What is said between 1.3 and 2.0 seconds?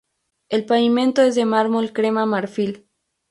de mármol